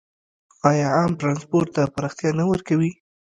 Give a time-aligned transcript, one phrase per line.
[0.69, 2.91] آیا عام ټرانسپورټ ته پراختیا نه ورکوي؟